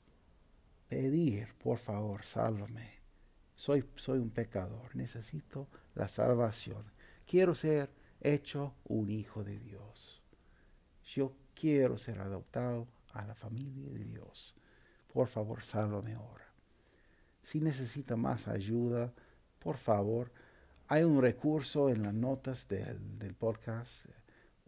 pedir, 0.88 1.54
por 1.54 1.78
favor, 1.78 2.24
sálvame. 2.24 3.02
Soy, 3.54 3.88
soy 3.96 4.18
un 4.18 4.30
pecador, 4.30 4.94
necesito 4.96 5.68
la 5.94 6.08
salvación. 6.08 6.92
Quiero 7.26 7.54
ser 7.54 7.90
hecho 8.20 8.74
un 8.84 9.10
hijo 9.10 9.44
de 9.44 9.58
Dios. 9.58 10.22
Yo 11.04 11.36
quiero 11.54 11.96
ser 11.98 12.20
adoptado 12.20 12.88
a 13.12 13.24
la 13.24 13.34
familia 13.34 13.88
de 13.90 14.04
Dios. 14.04 14.54
Por 15.12 15.28
favor, 15.28 15.62
sálvame 15.62 16.14
ahora. 16.14 16.52
Si 17.42 17.60
necesita 17.60 18.16
más 18.16 18.48
ayuda, 18.48 19.12
por 19.58 19.76
favor, 19.76 20.32
hay 20.88 21.04
un 21.04 21.20
recurso 21.20 21.88
en 21.88 22.02
las 22.02 22.14
notas 22.14 22.68
del, 22.68 23.34
podcast 23.34 24.06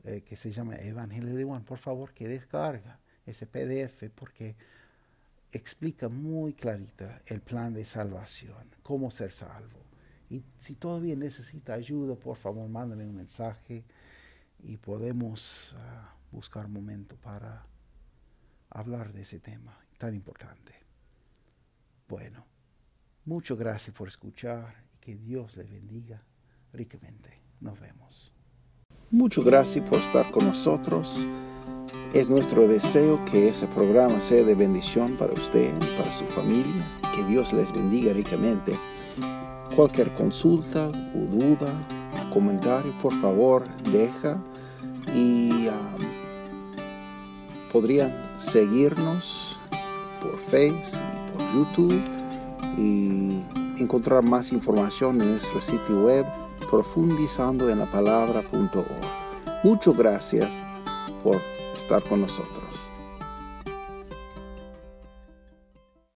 eh, 0.05 0.23
que 0.23 0.37
se 0.37 0.53
llama 0.53 0.77
Evangelio 0.77 1.35
de 1.35 1.45
Juan. 1.45 1.65
Por 1.65 1.79
favor, 1.79 2.13
que 2.13 2.29
descarga 2.29 3.01
ese 3.25 3.47
PDF 3.47 4.11
porque 4.15 4.57
explica 5.57 6.09
muy 6.09 6.53
clarita 6.53 7.23
el 7.27 7.41
plan 7.41 7.73
de 7.73 7.85
salvación, 7.85 8.75
cómo 8.83 9.11
ser 9.11 9.33
salvo. 9.33 9.81
Y 10.29 10.43
si 10.59 10.75
todavía 10.75 11.17
necesita 11.17 11.75
ayuda, 11.75 12.15
por 12.15 12.37
favor, 12.37 12.69
mándame 12.69 13.07
un 13.07 13.17
mensaje 13.17 13.85
y 14.63 14.77
podemos 14.77 15.75
ah, 15.79 16.15
buscar 16.31 16.67
un 16.67 16.73
momento 16.73 17.17
para 17.17 17.67
hablar 18.71 19.13
de 19.13 19.23
ese 19.23 19.39
tema 19.39 19.79
tan 19.99 20.15
importante. 20.15 20.75
Bueno, 22.09 22.45
muchas 23.25 23.57
gracias 23.57 23.95
por 23.97 24.09
escuchar 24.09 24.85
y 24.95 24.99
que 25.01 25.17
Dios 25.17 25.57
le 25.57 25.65
bendiga 25.65 26.23
ricamente. 26.73 27.41
Nos 27.61 27.81
vemos. 27.81 28.33
Muchas 29.11 29.45
gracias 29.45 29.89
por 29.89 30.01
estar 30.01 30.31
con 30.31 30.45
nosotros. 30.45 31.29
Es 32.13 32.29
nuestro 32.29 32.67
deseo 32.67 33.23
que 33.25 33.49
ese 33.49 33.67
programa 33.67 34.21
sea 34.21 34.43
de 34.43 34.55
bendición 34.55 35.17
para 35.17 35.33
usted 35.33 35.75
y 35.83 35.97
para 35.97 36.11
su 36.11 36.25
familia. 36.27 36.87
Que 37.15 37.23
Dios 37.25 37.53
les 37.53 37.73
bendiga 37.73 38.13
ricamente. 38.13 38.79
Cualquier 39.75 40.15
consulta 40.15 40.89
o 40.89 41.19
duda, 41.37 41.87
comentario, 42.33 42.97
por 42.99 43.13
favor, 43.21 43.65
deja 43.91 44.39
y 45.15 45.69
um, 45.69 46.03
podrían 47.73 48.15
seguirnos 48.39 49.59
por 50.21 50.39
Facebook 50.39 51.03
y 51.13 51.33
por 51.33 51.55
YouTube 51.55 52.03
y 52.79 53.43
encontrar 53.81 54.23
más 54.23 54.53
información 54.53 55.21
en 55.21 55.33
nuestro 55.33 55.61
sitio 55.61 56.05
web 56.05 56.27
profundizando. 56.71 57.67
Muchas 59.65 59.97
gracias 59.97 60.55
por 61.23 61.41
estar 61.77 62.03
con 62.03 62.21
nosotros. 62.21 62.91